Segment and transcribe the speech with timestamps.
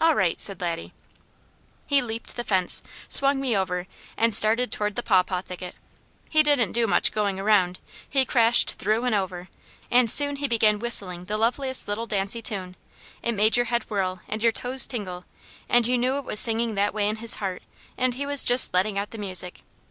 [0.00, 0.94] "All right!" said Laddie.
[1.86, 3.86] He leaped the fence, swung me over,
[4.16, 5.74] and started toward the pawpaw thicket.
[6.30, 7.78] He didn't do much going around.
[8.08, 9.50] He crashed through and over;
[9.90, 12.74] and soon he began whistling the loveliest little dancy tune.
[13.22, 15.26] It made your head whirl, and your toes tingle,
[15.68, 17.62] and you knew it was singing that way in his heart,
[17.98, 19.60] and he was just letting out the music.